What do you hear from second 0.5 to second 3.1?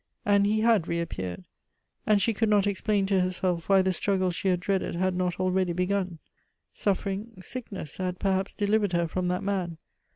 had reappeared; and she could not explain